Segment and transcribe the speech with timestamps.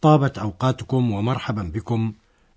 [0.00, 2.12] طابت أوقاتكم ومرحبا بكم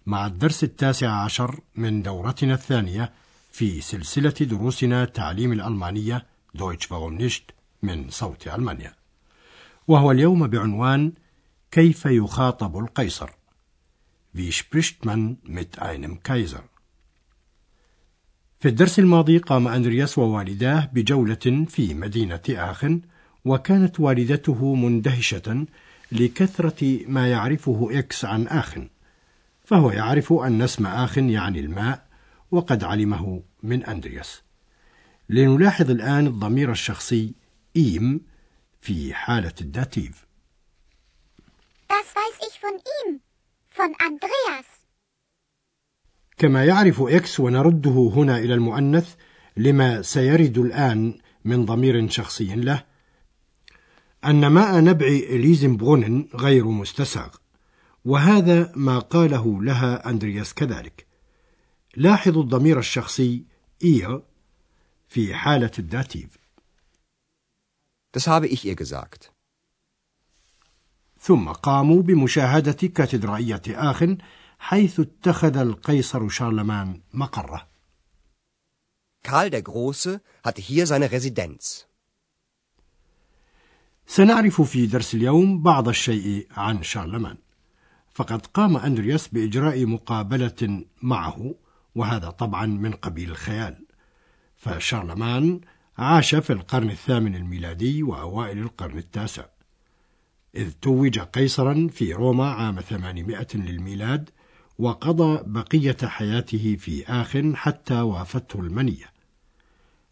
[0.05, 3.11] مع الدرس التاسع عشر من دورتنا الثانية
[3.51, 8.93] في سلسلة دروسنا تعليم الألمانية دويتش nicht من صوت ألمانيا.
[9.87, 11.13] وهو اليوم بعنوان
[11.71, 13.29] كيف يخاطب القيصر؟
[14.33, 16.63] Wie spricht man mit einem Kaiser?
[18.59, 23.01] في الدرس الماضي قام أندرياس ووالداه بجولة في مدينة آخن
[23.45, 25.65] وكانت والدته مندهشة
[26.11, 28.89] لكثرة ما يعرفه إكس عن آخن
[29.65, 32.07] فهو يعرف أن اسم آخن يعني الماء
[32.51, 34.41] وقد علمه من أندرياس
[35.29, 37.33] لنلاحظ الآن الضمير الشخصي
[37.75, 38.21] ihm
[38.81, 40.25] في حالة ال Dativ
[41.89, 43.19] Das weiß ich von ihm,
[43.69, 44.65] von Andreas.
[46.37, 49.15] كما يعرف إكس ونرده هنا إلى المؤنث
[49.57, 52.83] لما سيرد الآن من ضمير شخصي له
[54.25, 57.35] أن ماء نبع إليزنبرونن غير مستساغ
[58.05, 61.07] وهذا ما قاله لها أندرياس كذلك
[61.95, 63.45] لاحظوا الضمير الشخصي
[63.83, 64.23] ihr
[65.07, 66.41] في حالة ال Dativ
[68.13, 69.31] Das habe ich ihr gesagt.
[71.19, 74.17] ثم قاموا بمشاهدة كاتدرائية آخن
[74.59, 77.67] حيث اتخذ القيصر شارلمان مقرة
[79.23, 81.87] Karl der Große hatte hier seine Residenz.
[84.13, 87.37] سنعرف في درس اليوم بعض الشيء عن شارلمان.
[88.13, 91.55] فقد قام أندرياس بإجراء مقابلة معه
[91.95, 93.85] وهذا طبعا من قبيل الخيال.
[94.55, 95.61] فشارلمان
[95.97, 99.45] عاش في القرن الثامن الميلادي وأوائل القرن التاسع.
[100.55, 104.29] إذ توج قيصرا في روما عام 800 للميلاد
[104.79, 109.11] وقضى بقية حياته في آخن حتى وافته المنية.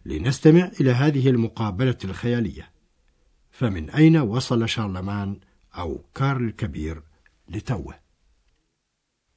[0.05, 2.78] لنستمع إلى هذه المقابلة الخيالية.
[3.58, 5.40] فمن أين وصل شارلمان
[5.74, 7.02] أو كارل الكبير
[7.48, 7.94] لتوه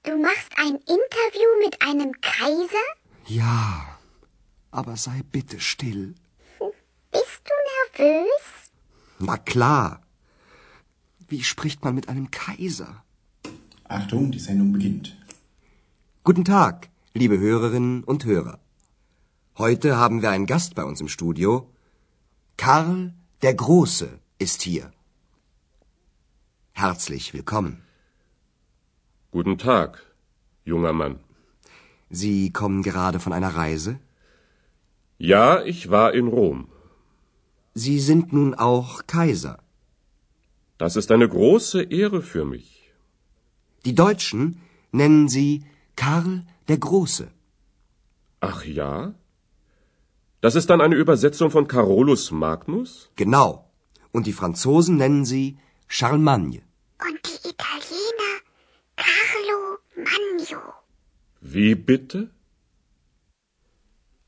[0.07, 2.87] Du machst ein Interview mit einem Kaiser?
[3.25, 3.99] Ja,
[4.71, 6.15] aber sei bitte still.
[7.11, 8.45] Bist du nervös?
[9.19, 10.01] Na klar.
[11.27, 13.03] Wie spricht man mit einem Kaiser?
[13.89, 15.17] Achtung, die Sendung beginnt.
[16.23, 18.59] Guten Tag, liebe Hörerinnen und Hörer.
[19.57, 21.69] Heute haben wir einen Gast bei uns im Studio.
[22.55, 24.08] Karl der Große
[24.38, 24.92] ist hier.
[26.70, 27.82] Herzlich willkommen.
[29.32, 30.06] Guten Tag,
[30.64, 31.18] junger Mann.
[32.08, 33.98] Sie kommen gerade von einer Reise?
[35.18, 36.68] Ja, ich war in Rom.
[37.74, 39.58] Sie sind nun auch Kaiser.
[40.78, 42.92] Das ist eine große Ehre für mich.
[43.84, 44.60] Die Deutschen
[44.92, 45.64] nennen Sie
[45.96, 47.26] Karl der Große.
[48.40, 49.14] Ach ja?
[50.44, 52.90] Das ist dann eine Übersetzung von Carolus Magnus?
[53.22, 53.50] Genau.
[54.14, 56.60] Und die Franzosen nennen Sie Charlemagne.
[57.06, 58.32] Und die Italiener
[59.04, 59.60] Carlo
[60.08, 60.62] Magno.
[61.40, 62.30] Wie bitte?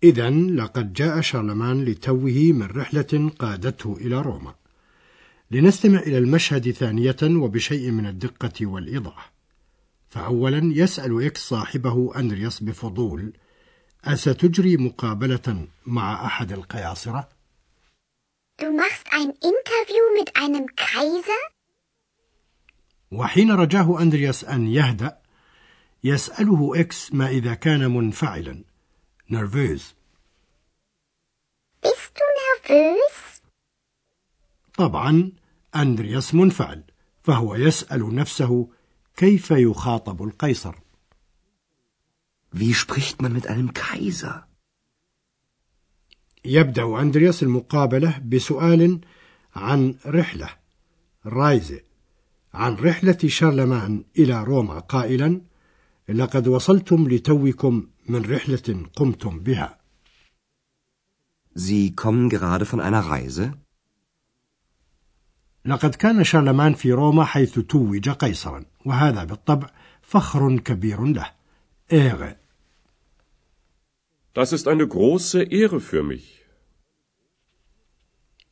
[0.05, 4.55] إذا لقد جاء شارلمان لتوه من رحلة قادته إلى روما
[5.51, 9.33] لنستمع إلى المشهد ثانية وبشيء من الدقة والإيضاح
[10.09, 13.33] فأولا يسأل إكس صاحبه أندرياس بفضول
[14.05, 17.29] أستجري مقابلة مع أحد القياصرة؟
[18.63, 21.55] Du machst ein Interview mit einem Kaiser?
[23.11, 25.19] وحين رجاه أندرياس أن يهدأ
[26.05, 28.65] يسأله إكس ما إذا كان منفعلا
[29.31, 29.95] نرفوز
[31.83, 33.41] Bist du nervös?
[34.79, 35.33] طبعا
[35.77, 36.83] أندرياس منفعل
[37.23, 38.69] فهو يسأل نفسه
[39.17, 40.75] كيف يخاطب القيصر
[42.61, 44.47] Wie spricht man mit einem Kaiser?
[46.45, 49.01] يبدأ أندرياس المقابلة بسؤال
[49.56, 50.49] عن رحلة
[51.27, 51.81] رايزة
[52.55, 55.41] عن رحلة شارلمان إلى روما قائلا
[56.09, 59.79] لقد وصلتم لتوكم من رحلة قمتم بها
[61.57, 63.55] Sie kommen gerade von einer Reise?
[65.65, 69.71] لقد كان شارلمان في روما حيث توج قيصرا وهذا بالطبع
[70.03, 71.31] فخر كبير له
[71.93, 72.44] إيغ
[74.35, 76.41] Das ist eine große Ehre für mich.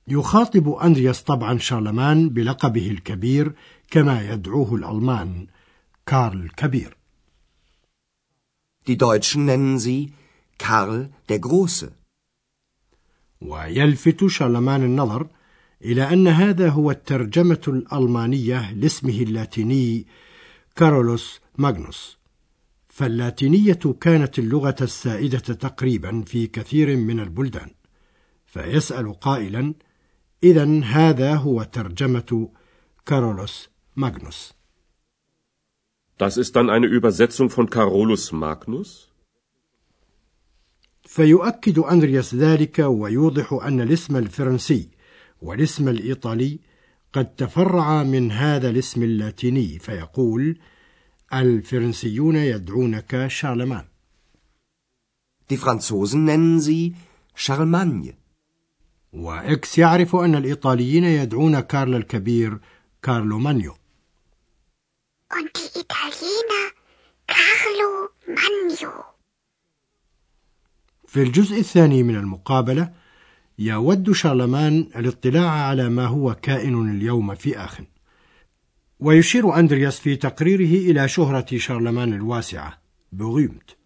[0.09, 3.53] يخاطب أندرياس طبعا شارلمان بلقبه الكبير
[3.91, 5.47] كما يدعوه الألمان
[6.07, 6.97] كارل كبير
[8.87, 10.13] Die Deutschen nennen sie
[10.59, 11.93] Karl der Große.
[13.41, 15.27] ويلفت شارلمان النظر
[15.83, 20.07] إلى أن هذا هو الترجمة الألمانية لاسمه اللاتيني
[20.77, 22.22] كارولوس ماغنوس
[22.93, 27.71] فاللاتينية كانت اللغة السائدة تقريبا في كثير من البلدان
[28.47, 29.75] فيسأل قائلا
[30.45, 32.49] إذا هذا هو ترجمة
[33.07, 34.55] كارولوس ماغنوس
[36.19, 39.09] Das ist dann eine Übersetzung von Carolus Magnus?
[41.03, 44.89] فيؤكد أندرياس ذلك ويوضح أن الاسم الفرنسي
[45.43, 46.59] والاسم الإيطالي
[47.13, 50.59] قد تفرع من هذا الاسم اللاتيني فيقول
[51.35, 53.85] الفرنسيون يدعونك شارلمان
[55.51, 56.95] Die Franzosen nennen sie
[57.35, 58.15] Charlemagne.
[59.13, 62.59] وإكس يعرف أن الإيطاليين يدعون كارل الكبير
[63.03, 63.73] كارلو مانيو
[65.33, 66.67] Und die Italiener
[67.27, 69.05] Carlo Magno.
[71.07, 72.93] في الجزء الثاني من المقابلة
[73.59, 77.87] يود شارلمان الاطلاع على ما هو كائن اليوم في آخن
[79.05, 82.79] ويشير أندرياس في تقريره إلى شهرة شارلمان الواسعة
[83.13, 83.77] Berühmt.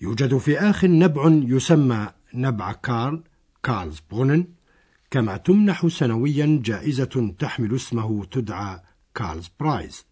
[0.00, 3.22] يوجد في آخن نبع يسمى نبع كارل
[3.62, 4.46] Karlsbrunnen
[5.10, 8.80] كما تمنح سنويا جائزة تحمل اسمه تدعى
[9.14, 10.06] Karlspreis.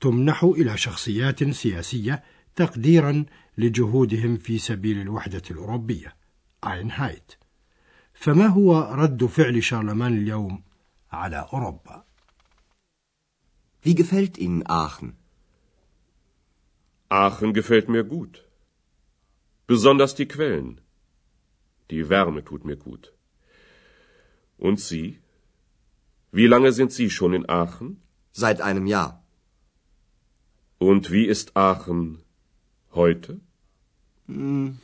[0.00, 2.22] تمنح إلى شخصيات سياسية
[2.56, 3.24] تقديرا
[3.58, 6.16] لجهودهم في سبيل الوحدة الأوروبية
[6.66, 7.32] Einheit.
[8.14, 10.62] فما هو رد فعل شارلمان اليوم
[11.12, 12.05] على أوروبا؟
[13.86, 15.10] Wie gefällt Ihnen Aachen?
[17.08, 18.34] Aachen gefällt mir gut.
[19.68, 20.80] Besonders die Quellen.
[21.92, 23.12] Die Wärme tut mir gut.
[24.58, 25.06] Und Sie?
[26.32, 28.02] Wie lange sind Sie schon in Aachen?
[28.32, 29.22] Seit einem Jahr.
[30.78, 32.24] Und wie ist Aachen
[32.90, 33.40] heute?
[34.26, 34.78] Hm,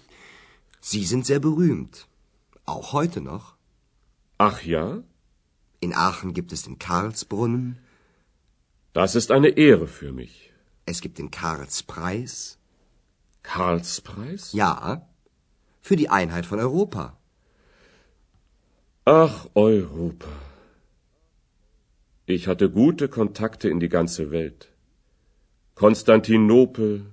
[0.81, 2.07] Sie sind sehr berühmt.
[2.67, 3.57] Auch heute noch.
[4.39, 5.03] Ach ja?
[5.81, 7.67] In Aachen gibt es den Karlsbrunnen.
[8.94, 10.52] Das ist eine Ehre für mich.
[10.86, 12.58] Es gibt den Karlspreis.
[13.44, 14.54] Karlspreis?
[14.54, 15.08] Ja,
[15.82, 17.18] für die Einheit von Europa.
[19.06, 20.34] Ach, Europa.
[22.26, 24.74] Ich hatte gute Kontakte in die ganze Welt.
[25.76, 27.12] Konstantinopel.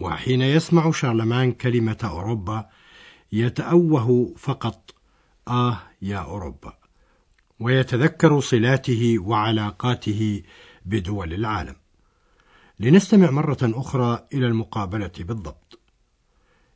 [0.00, 2.68] وحين يسمع شارلمان كلمة أوروبا
[3.32, 4.94] يتأوه فقط
[5.48, 6.78] آه يا أوروبا
[7.59, 10.43] ويتذكر صلاته وعلاقاته
[10.85, 11.75] بدول العالم
[12.79, 15.79] لنستمع مرة أخرى إلى المقابلة بالضبط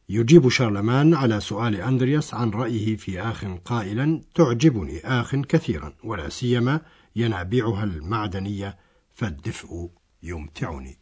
[0.10, 6.82] يجيب شارلمان على سؤال أندرياس عن رأيه في آخ قائلا تعجبني آخ كثيرا ولا سيما
[7.16, 8.78] ينابيعها المعدنية
[9.14, 9.90] فالدفء
[10.24, 10.98] يمتعني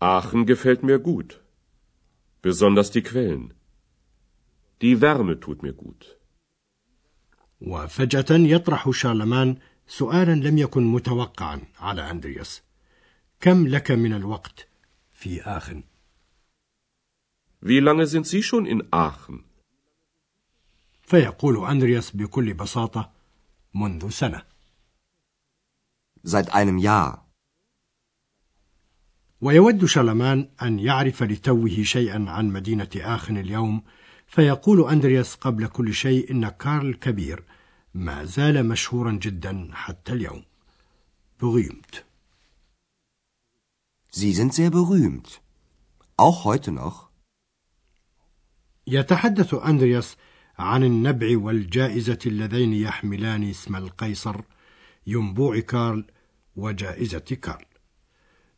[0.00, 1.40] Aachen gefällt mir gut.
[2.40, 3.52] Besonders die Quellen.
[4.80, 6.17] Die Wärme tut mir gut.
[7.60, 9.56] وفجأة يطرح شارلمان
[9.86, 12.62] سؤالا لم يكن متوقعا على أندرياس
[13.40, 14.68] كم لك من الوقت
[15.12, 15.82] في آخن؟
[17.60, 19.44] Wie lange sind Sie schon in Aachen?
[21.02, 23.12] فيقول أندرياس بكل بساطة
[23.74, 24.42] منذ سنة
[26.24, 27.28] Seit einem Jahr.
[29.40, 33.82] ويود شارلمان أن يعرف لتوه شيئا عن مدينة آخن اليوم
[34.28, 37.44] فيقول أندرياس قبل كل شيء إن كارل الكبير
[37.94, 40.42] ما زال مشهورا جدا حتى اليوم
[41.38, 42.04] berühmt
[44.10, 45.40] Sie sind sehr berühmt.
[46.16, 47.08] Auch heute noch.
[48.86, 50.16] يتحدث أندرياس
[50.58, 54.40] عن النبع والجائزة اللذين يحملان اسم القيصر
[55.06, 56.04] ينبوع كارل
[56.56, 57.64] وجائزة كارل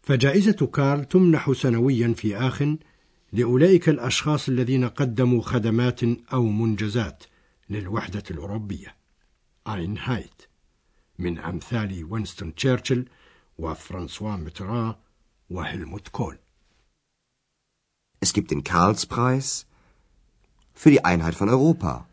[0.03, 2.79] فجائزة كارل تمنح سنويا في آخن
[3.33, 6.01] لأولئك الأشخاص الذين قدموا خدمات
[6.33, 7.25] أو منجزات
[7.71, 8.97] للوحدة الأوروبية
[9.69, 10.43] أينهايت
[11.19, 13.09] من أمثال وينستون تشرشل
[13.59, 14.95] وفرانسوا ميتران
[15.51, 16.39] وهلموت كول
[18.23, 19.67] Es gibt den Karlspreis
[20.75, 22.07] für die Einheit von Europa.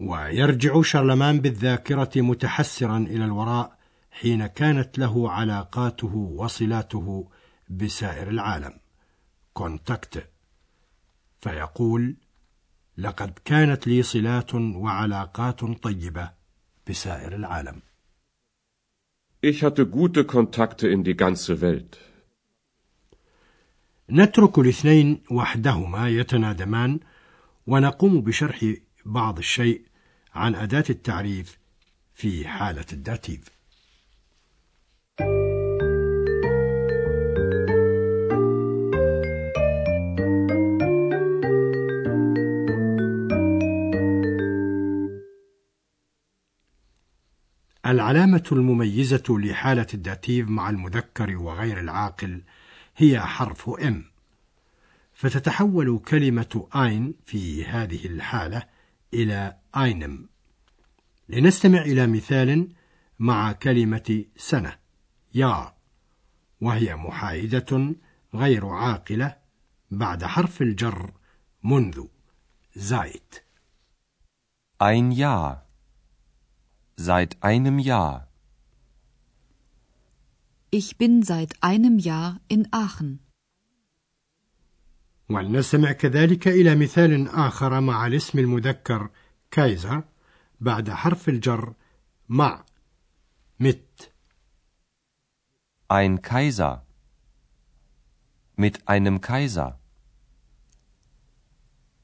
[0.00, 3.78] ويرجع شارلمان بالذاكرة متحسرا إلى الوراء
[4.10, 7.28] حين كانت له علاقاته وصلاته
[7.68, 8.80] بسائر العالم.
[9.52, 10.30] كونتاكت.
[11.40, 12.16] فيقول
[12.98, 16.30] لقد كانت لي صلات وعلاقات طيبة
[16.88, 17.82] بسائر العالم.
[19.42, 21.98] Ich hatte gute Kontakte in die ganze Welt.
[24.10, 27.00] نترك الاثنين وحدهما يتنادمان
[27.66, 29.86] ونقوم بشرح بعض الشيء
[30.34, 31.58] عن أداة التعريف
[32.14, 33.55] في حالة الداتيف
[47.86, 52.42] العلامة المميزة لحالة ال Dativ مع المذكر وغير العاقل
[52.96, 54.04] هي حرف m
[55.14, 58.62] فتتحول كلمة ein في هذه الحالة
[59.14, 60.28] إلى einem.
[61.28, 62.72] لنستمع إلى مثال
[63.18, 64.76] مع كلمة سنة
[65.34, 65.72] يا
[66.60, 67.94] وهي محايدة
[68.34, 69.36] غير عاقلة
[69.90, 71.12] بعد حرف الجر
[71.62, 72.04] منذ
[72.76, 73.34] seit
[74.78, 75.65] Ein Jahr.
[76.95, 78.27] Seit einem Jahr.
[80.69, 83.19] Ich bin seit einem Jahr in Aachen.
[85.29, 89.09] ولنستمع كذلك إلى مثال آخر مع الاسم المذكر
[89.51, 90.03] كايزر
[90.59, 91.73] بعد حرف الجر
[92.29, 92.65] مع
[93.59, 94.11] mit
[95.87, 96.85] Ein Kaiser.
[98.55, 99.79] Mit einem Kaiser.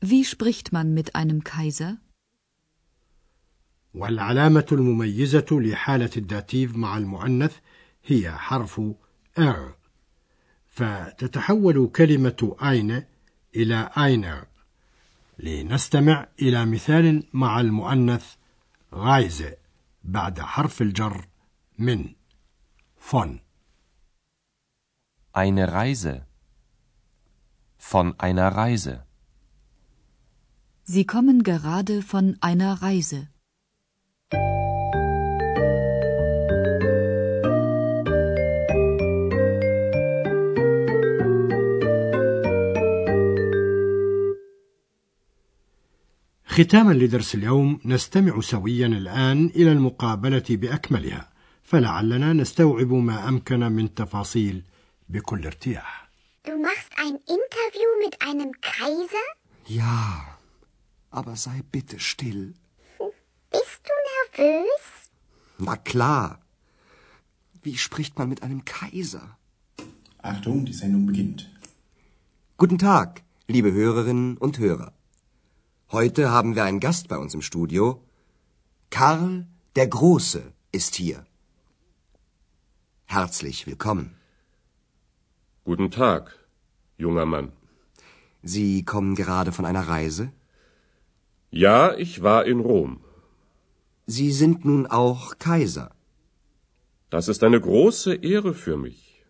[0.01, 1.97] Wie spricht man mit einem Kaiser?
[3.94, 7.56] والعلامة المميزة لحالة ال Dativ مع المؤنث
[8.04, 8.80] هي حرف
[9.38, 9.74] r
[10.66, 13.04] فتتحول كلمة ein
[13.56, 14.46] إلى einer
[15.38, 18.34] لنستمع إلى مثال مع المؤنث
[18.94, 19.56] Reise
[20.04, 21.26] بعد حرف الجر
[21.78, 22.14] من
[22.96, 23.40] فون
[25.34, 26.26] Eine Reise.
[27.78, 29.06] Von einer Reise.
[30.84, 33.31] Sie kommen gerade von einer Reise.
[46.52, 51.30] ختاما لدرس اليوم نستمع سويا الآن إلى المقابلة بأكملها
[51.62, 54.62] فلعلنا نستوعب ما أمكن من تفاصيل
[55.08, 56.02] بكل ارتياح
[56.44, 59.28] Du machst ein Interview mit einem Kaiser?
[59.66, 60.38] Ja,
[61.10, 62.54] aber sei bitte still.
[64.30, 65.10] Nervös?
[65.58, 66.40] Na klar.
[67.62, 69.36] Wie spricht man mit einem Kaiser?
[70.18, 71.50] Achtung, die Sendung beginnt.
[72.56, 74.92] Guten Tag, liebe Hörerinnen und Hörer.
[75.90, 78.02] Heute haben wir einen Gast bei uns im Studio.
[78.90, 81.24] Karl der Große ist hier.
[83.04, 84.16] Herzlich willkommen.
[85.64, 86.38] Guten Tag,
[86.96, 87.52] junger Mann.
[88.42, 90.32] Sie kommen gerade von einer Reise?
[91.50, 93.00] Ja, ich war in Rom.
[94.05, 95.91] Sie sind nun auch Kaiser.
[97.09, 99.23] Das ist eine große Ehre für mich.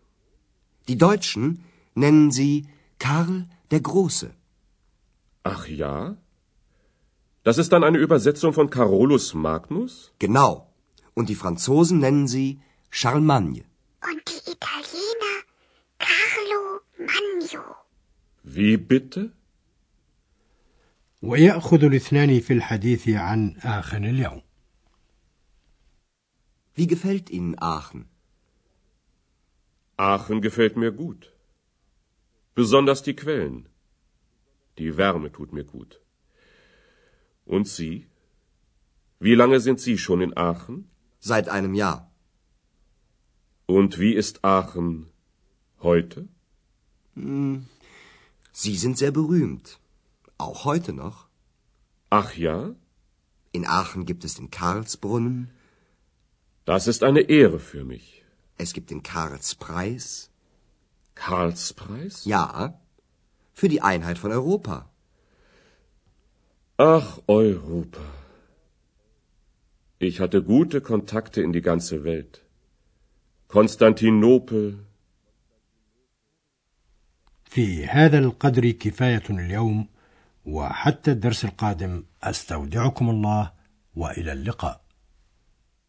[0.88, 2.66] Die Deutschen nennen Sie
[2.98, 4.30] Karl der Große.
[5.42, 6.16] Ach ja?
[7.44, 10.12] Das ist dann eine Übersetzung von Carolus Magnus?
[10.18, 10.52] Genau.
[11.14, 13.64] Und die Franzosen nennen sie Charlemagne.
[14.08, 15.36] Und die Italiener
[16.06, 16.60] Carlo
[16.98, 17.64] Magno.
[18.42, 19.32] Wie bitte?
[21.22, 24.42] ويأخذ الاثنان في الحديث عن آخر اليوم
[26.75, 28.05] wie gefällt Ihnen Aachen?
[29.97, 31.31] Aachen gefällt mir gut.
[32.55, 33.69] Besonders die Quellen.
[34.79, 36.01] Die Wärme tut mir gut.
[37.45, 38.07] Und Sie?
[39.19, 40.89] Wie lange sind Sie schon in Aachen?
[41.19, 42.11] Seit einem Jahr.
[43.67, 45.07] Und wie ist Aachen
[45.79, 46.27] heute?
[47.15, 47.67] Hm,
[48.51, 49.79] Sie sind sehr berühmt.
[50.37, 51.27] Auch heute noch.
[52.09, 52.75] Ach ja?
[53.51, 55.51] In Aachen gibt es den Karlsbrunnen.
[56.64, 58.24] Das ist eine Ehre für mich.
[58.58, 60.30] Es gibt den Karlspreis.
[61.14, 62.24] Karlspreis?
[62.24, 62.80] Ja,
[63.52, 64.90] für die Einheit von Europa.
[66.76, 68.06] Ach, Europa.
[69.98, 72.42] Ich hatte gute Kontakte in die ganze Welt.
[73.48, 74.84] Konstantinopel.
[77.44, 79.88] في هذا القدر كفاية اليوم
[80.46, 83.52] وحتى الدرس القادم أستودعكم الله
[83.96, 84.81] وإلى اللقاء